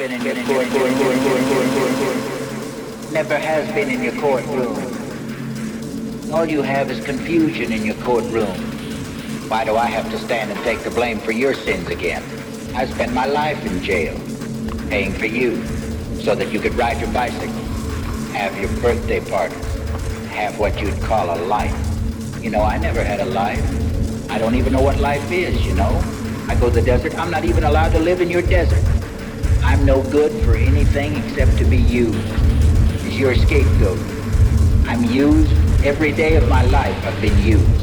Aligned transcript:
been 0.00 0.12
in 0.12 0.24
your 0.24 0.34
courtroom. 0.46 0.94
Never 3.12 3.36
has 3.36 3.70
been 3.74 3.90
in 3.90 4.02
your 4.02 4.18
courtroom. 4.18 4.78
All 6.32 6.46
you 6.46 6.62
have 6.62 6.90
is 6.90 7.04
confusion 7.04 7.70
in 7.70 7.84
your 7.84 7.96
courtroom. 7.96 8.56
Why 9.50 9.66
do 9.66 9.76
I 9.76 9.84
have 9.84 10.10
to 10.10 10.18
stand 10.18 10.52
and 10.52 10.60
take 10.60 10.78
the 10.78 10.90
blame 10.90 11.18
for 11.18 11.32
your 11.32 11.52
sins 11.52 11.88
again? 11.88 12.22
I 12.74 12.86
spent 12.86 13.12
my 13.12 13.26
life 13.26 13.62
in 13.66 13.82
jail, 13.82 14.18
paying 14.88 15.12
for 15.12 15.26
you, 15.26 15.62
so 16.22 16.34
that 16.34 16.50
you 16.50 16.60
could 16.60 16.76
ride 16.76 16.98
your 16.98 17.12
bicycle, 17.12 17.52
have 18.32 18.58
your 18.58 18.70
birthday 18.80 19.20
parties, 19.20 19.62
have 20.30 20.58
what 20.58 20.80
you'd 20.80 20.98
call 21.02 21.28
a 21.28 21.36
life. 21.44 21.76
You 22.42 22.48
know, 22.48 22.62
I 22.62 22.78
never 22.78 23.04
had 23.04 23.20
a 23.20 23.26
life. 23.26 24.30
I 24.30 24.38
don't 24.38 24.54
even 24.54 24.72
know 24.72 24.80
what 24.80 24.98
life 24.98 25.30
is, 25.30 25.62
you 25.66 25.74
know. 25.74 26.00
I 26.48 26.54
go 26.54 26.70
to 26.70 26.76
the 26.76 26.80
desert. 26.80 27.18
I'm 27.18 27.30
not 27.30 27.44
even 27.44 27.64
allowed 27.64 27.90
to 27.90 27.98
live 27.98 28.22
in 28.22 28.30
your 28.30 28.40
desert. 28.40 28.82
I'm 29.80 29.86
no 29.86 30.02
good 30.10 30.30
for 30.44 30.56
anything 30.56 31.16
except 31.16 31.56
to 31.56 31.64
be 31.64 31.78
used. 31.78 32.18
As 32.18 33.18
your 33.18 33.34
scapegoat. 33.34 33.98
I'm 34.86 35.04
used 35.04 35.50
every 35.82 36.12
day 36.12 36.36
of 36.36 36.46
my 36.50 36.62
life. 36.66 36.94
I've 37.06 37.18
been 37.22 37.42
used. 37.42 37.80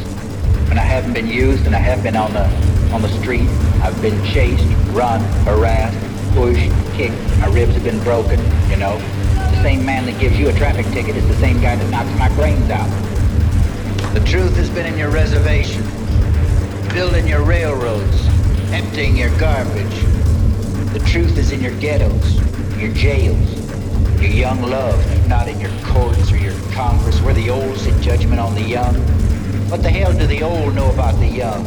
When 0.70 0.78
I 0.78 0.84
haven't 0.84 1.14
been 1.14 1.26
used 1.26 1.66
and 1.66 1.76
I 1.76 1.80
have 1.80 2.04
been 2.04 2.16
on 2.16 2.34
the 2.34 2.46
on 2.94 3.02
the 3.02 3.10
street, 3.20 3.50
I've 3.82 4.00
been 4.00 4.24
chased, 4.26 4.64
run, 4.90 5.22
harassed, 5.44 5.98
pushed, 6.36 6.70
kicked. 6.94 7.18
My 7.40 7.48
ribs 7.48 7.74
have 7.74 7.84
been 7.84 8.04
broken. 8.04 8.40
You 8.70 8.78
know, 8.78 9.00
the 9.34 9.64
same 9.64 9.84
man 9.84 10.06
that 10.06 10.20
gives 10.20 10.38
you 10.38 10.50
a 10.50 10.54
traffic 10.54 10.86
ticket 10.94 11.16
is 11.16 11.28
the 11.28 11.38
same 11.38 11.60
guy 11.60 11.78
that 11.78 11.90
knocks 11.90 12.16
my 12.20 12.30
brains 12.36 12.70
out. 12.70 12.92
The 14.14 14.24
truth 14.24 14.56
has 14.58 14.70
been 14.70 14.86
in 14.86 15.00
your 15.00 15.10
reservation, 15.10 15.82
building 16.94 17.28
your 17.28 17.42
railroads, 17.42 18.24
emptying 18.72 19.18
your 19.18 19.36
garbage, 19.40 20.07
the 20.94 21.00
truth 21.00 21.38
is 21.38 21.52
in 21.52 21.62
your 21.62 21.76
ghettos, 21.80 22.36
your 22.80 22.94
jails, 22.94 23.68
your 24.22 24.32
young 24.32 24.62
love, 24.62 25.28
not 25.28 25.48
in 25.48 25.60
your 25.60 25.72
courts 25.84 26.32
or 26.32 26.38
your 26.38 26.54
Congress 26.72 27.22
where 27.22 27.34
the 27.34 27.50
old 27.50 27.78
sit 27.78 28.00
judgment 28.02 28.40
on 28.40 28.56
the 28.56 28.62
young. 28.62 28.96
What 29.70 29.84
the 29.84 29.90
hell 29.90 30.14
do 30.14 30.26
the 30.26 30.44
old 30.44 30.76
know 30.76 30.90
about 30.92 31.20
the 31.20 31.28
young? 31.28 31.66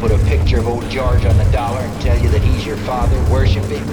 Put 0.00 0.12
a 0.12 0.18
picture 0.26 0.58
of 0.58 0.68
old 0.68 0.88
George 0.90 1.24
on 1.24 1.36
the 1.38 1.50
dollar 1.52 1.80
and 1.80 2.00
tell 2.02 2.18
you 2.18 2.28
that 2.28 2.42
he's 2.42 2.66
your 2.66 2.76
father, 2.78 3.16
worship 3.30 3.64
him. 3.64 3.86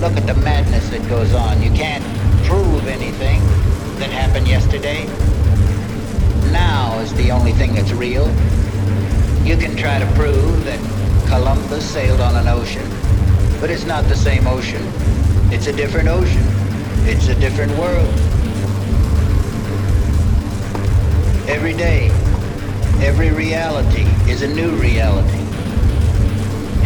Look 0.00 0.16
at 0.16 0.26
the 0.26 0.34
madness 0.42 0.90
that 0.90 1.08
goes 1.08 1.32
on. 1.32 1.62
You 1.62 1.70
can't 1.70 2.04
prove 2.44 2.86
anything 2.86 3.40
that 3.98 4.10
happened 4.10 4.46
yesterday. 4.46 5.04
Now 6.52 6.98
is 7.00 7.14
the 7.14 7.30
only 7.30 7.52
thing 7.52 7.74
that's 7.74 7.92
real. 7.92 8.26
You 9.44 9.56
can 9.56 9.76
try 9.76 9.98
to 9.98 10.06
prove 10.14 10.64
that 10.64 10.95
Columbus 11.28 11.84
sailed 11.84 12.20
on 12.20 12.36
an 12.36 12.48
ocean, 12.48 12.88
but 13.60 13.70
it's 13.70 13.84
not 13.84 14.04
the 14.04 14.16
same 14.16 14.46
ocean. 14.46 14.82
It's 15.52 15.66
a 15.66 15.72
different 15.72 16.08
ocean. 16.08 16.44
It's 17.08 17.28
a 17.28 17.34
different 17.34 17.72
world. 17.78 18.12
Every 21.48 21.72
day, 21.72 22.08
every 23.00 23.30
reality 23.30 24.02
is 24.30 24.42
a 24.42 24.48
new 24.48 24.70
reality. 24.76 25.42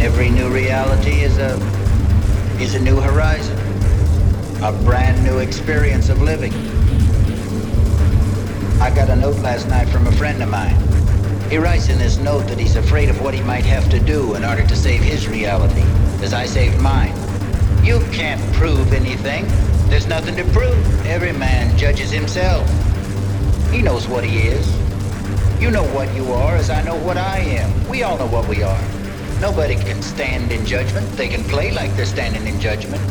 Every 0.03 0.29
new 0.29 0.49
reality 0.49 1.21
is 1.21 1.37
a 1.37 1.55
is 2.59 2.75
a 2.75 2.79
new 2.79 2.99
horizon, 2.99 3.57
a 4.63 4.71
brand 4.83 5.23
new 5.23 5.39
experience 5.39 6.09
of 6.09 6.21
living. 6.21 6.53
I 8.81 8.89
got 8.95 9.09
a 9.09 9.15
note 9.15 9.37
last 9.37 9.67
night 9.67 9.89
from 9.89 10.07
a 10.07 10.11
friend 10.13 10.41
of 10.41 10.49
mine. 10.49 10.80
He 11.51 11.57
writes 11.57 11.89
in 11.89 11.99
this 11.99 12.17
note 12.17 12.47
that 12.47 12.57
he's 12.57 12.77
afraid 12.77 13.09
of 13.09 13.21
what 13.21 13.33
he 13.33 13.41
might 13.41 13.65
have 13.65 13.89
to 13.89 13.99
do 13.99 14.35
in 14.35 14.45
order 14.45 14.65
to 14.65 14.73
save 14.73 15.01
his 15.01 15.27
reality, 15.27 15.81
as 16.23 16.33
I 16.33 16.45
saved 16.45 16.79
mine. 16.79 17.13
You 17.83 17.99
can't 18.13 18.41
prove 18.53 18.93
anything. 18.93 19.45
There's 19.89 20.07
nothing 20.07 20.37
to 20.37 20.45
prove. 20.53 21.05
Every 21.05 21.33
man 21.33 21.77
judges 21.77 22.09
himself. 22.09 22.65
He 23.69 23.81
knows 23.81 24.07
what 24.07 24.23
he 24.23 24.47
is. 24.47 24.65
You 25.61 25.71
know 25.71 25.83
what 25.93 26.15
you 26.15 26.31
are 26.31 26.55
as 26.55 26.69
I 26.69 26.81
know 26.83 26.95
what 26.95 27.17
I 27.17 27.39
am. 27.39 27.89
We 27.89 28.03
all 28.03 28.17
know 28.17 28.27
what 28.27 28.47
we 28.47 28.63
are. 28.63 28.81
Nobody 29.41 29.75
can 29.75 30.01
stand 30.01 30.53
in 30.53 30.65
judgment. 30.65 31.05
They 31.17 31.27
can 31.27 31.43
play 31.43 31.71
like 31.71 31.93
they're 31.97 32.05
standing 32.05 32.47
in 32.47 32.61
judgment. 32.61 33.03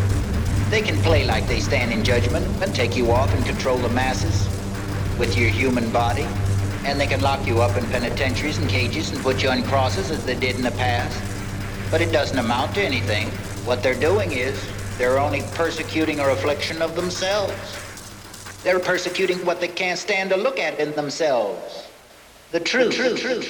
They 0.70 0.80
can 0.80 0.96
play 1.02 1.26
like 1.26 1.46
they 1.46 1.60
stand 1.60 1.92
in 1.92 2.02
judgment 2.02 2.46
and 2.62 2.74
take 2.74 2.96
you 2.96 3.12
off 3.12 3.30
and 3.34 3.44
control 3.44 3.76
the 3.76 3.90
masses 3.90 4.48
with 5.18 5.36
your 5.36 5.50
human 5.50 5.92
body 5.92 6.26
and 6.84 7.00
they 7.00 7.06
can 7.06 7.20
lock 7.20 7.46
you 7.46 7.60
up 7.60 7.76
in 7.76 7.84
penitentiaries 7.86 8.58
and 8.58 8.68
cages 8.68 9.10
and 9.10 9.20
put 9.22 9.42
you 9.42 9.50
on 9.50 9.62
crosses 9.64 10.10
as 10.10 10.24
they 10.24 10.34
did 10.34 10.56
in 10.56 10.62
the 10.62 10.70
past. 10.72 11.20
But 11.90 12.00
it 12.00 12.12
doesn't 12.12 12.38
amount 12.38 12.74
to 12.76 12.82
anything. 12.82 13.28
What 13.66 13.82
they're 13.82 13.94
doing 13.94 14.32
is 14.32 14.58
they're 14.98 15.18
only 15.18 15.42
persecuting 15.54 16.20
a 16.20 16.26
reflection 16.26 16.82
of 16.82 16.94
themselves. 16.96 17.76
They're 18.62 18.80
persecuting 18.80 19.44
what 19.44 19.60
they 19.60 19.68
can't 19.68 19.98
stand 19.98 20.30
to 20.30 20.36
look 20.36 20.58
at 20.58 20.78
in 20.78 20.92
themselves. 20.92 21.86
The 22.52 22.60
truth. 22.60 22.96
The 22.98 23.16
truth. 23.16 23.46